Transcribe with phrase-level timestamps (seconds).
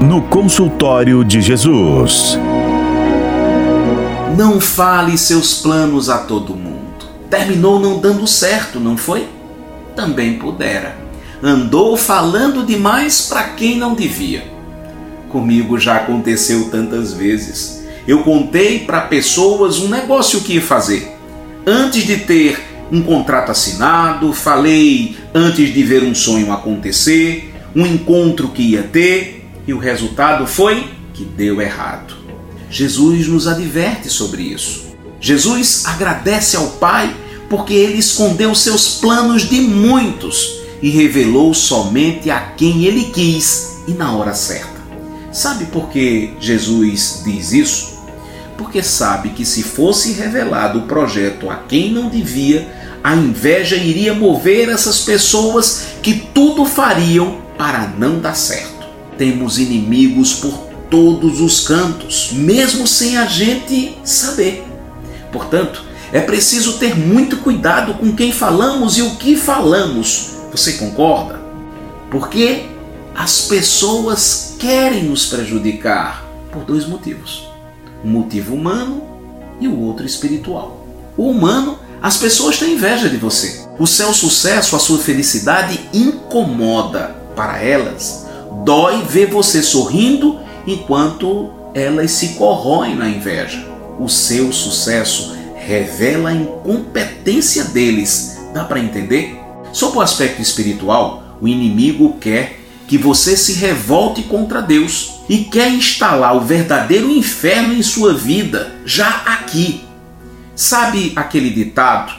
[0.00, 2.38] no consultório de Jesus.
[4.36, 7.04] Não fale seus planos a todo mundo.
[7.28, 9.28] Terminou não dando certo, não foi?
[9.94, 10.96] Também pudera.
[11.42, 14.42] Andou falando demais para quem não devia.
[15.28, 17.84] Comigo já aconteceu tantas vezes.
[18.08, 21.14] Eu contei para pessoas um negócio que ia fazer.
[21.66, 22.58] Antes de ter
[22.90, 29.39] um contrato assinado, falei antes de ver um sonho acontecer, um encontro que ia ter,
[29.70, 32.16] e o resultado foi que deu errado.
[32.68, 34.96] Jesus nos adverte sobre isso.
[35.20, 37.14] Jesus agradece ao Pai
[37.48, 43.92] porque ele escondeu seus planos de muitos e revelou somente a quem ele quis e
[43.92, 44.80] na hora certa.
[45.30, 48.00] Sabe por que Jesus diz isso?
[48.58, 52.68] Porque sabe que se fosse revelado o projeto a quem não devia,
[53.04, 58.69] a inveja iria mover essas pessoas que tudo fariam para não dar certo.
[59.20, 60.54] Temos inimigos por
[60.88, 64.64] todos os cantos, mesmo sem a gente saber.
[65.30, 70.36] Portanto, é preciso ter muito cuidado com quem falamos e o que falamos.
[70.50, 71.38] Você concorda?
[72.10, 72.64] Porque
[73.14, 77.46] as pessoas querem nos prejudicar por dois motivos:
[78.02, 79.02] um motivo humano
[79.60, 80.86] e o outro espiritual.
[81.14, 83.66] O humano, as pessoas têm inveja de você.
[83.78, 88.29] O seu sucesso, a sua felicidade incomoda para elas.
[88.64, 93.66] Dói ver você sorrindo enquanto elas se corroem na inveja.
[93.98, 98.38] O seu sucesso revela a incompetência deles.
[98.52, 99.38] Dá para entender?
[99.72, 105.70] Sob o aspecto espiritual, o inimigo quer que você se revolte contra Deus e quer
[105.70, 109.84] instalar o verdadeiro inferno em sua vida, já aqui.
[110.56, 112.12] Sabe aquele ditado?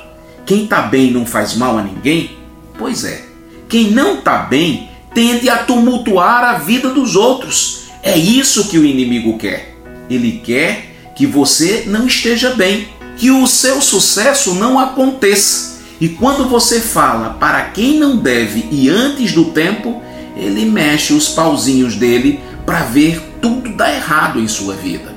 [0.45, 2.38] Quem está bem não faz mal a ninguém?
[2.78, 3.25] Pois é,
[3.67, 7.84] quem não está bem tende a tumultuar a vida dos outros.
[8.04, 9.76] É isso que o inimigo quer.
[10.09, 12.88] Ele quer que você não esteja bem
[13.18, 15.80] que o seu sucesso não aconteça.
[16.00, 20.02] E quando você fala para quem não deve e antes do tempo,
[20.35, 25.14] ele mexe os pauzinhos dele para ver tudo dar errado em sua vida.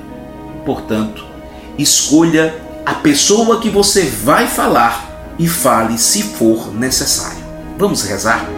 [0.63, 1.25] Portanto,
[1.77, 2.55] escolha
[2.85, 7.43] a pessoa que você vai falar e fale se for necessário.
[7.77, 8.54] Vamos rezar?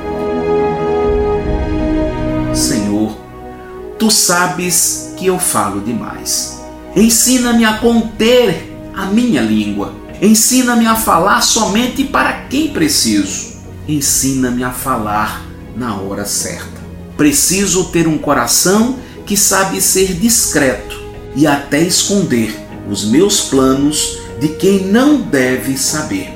[3.97, 6.61] Tu sabes que eu falo demais.
[6.95, 9.93] Ensina-me a conter a minha língua.
[10.21, 13.57] Ensina-me a falar somente para quem preciso.
[13.87, 16.77] Ensina-me a falar na hora certa.
[17.15, 20.99] Preciso ter um coração que sabe ser discreto
[21.35, 22.57] e até esconder
[22.89, 26.33] os meus planos de quem não deve saber.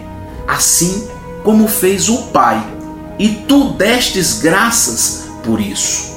[0.48, 1.08] Assim
[1.44, 2.64] como fez o Pai,
[3.18, 6.11] e tu destes graças por isso.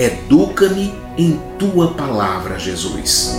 [0.00, 3.36] Educa-me em tua palavra, Jesus.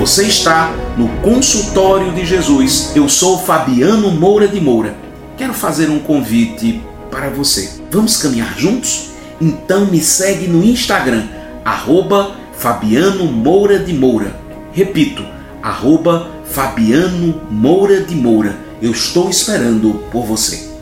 [0.00, 2.90] Você está no consultório de Jesus.
[2.92, 4.96] Eu sou Fabiano Moura de Moura.
[5.36, 7.78] Quero fazer um convite para você.
[7.88, 9.10] Vamos caminhar juntos?
[9.40, 11.28] Então me segue no Instagram,
[11.64, 14.34] arroba Fabiano Moura de Moura.
[14.72, 15.24] Repito,
[15.62, 18.56] arroba Fabiano Moura de Moura.
[18.82, 20.75] Eu estou esperando por você.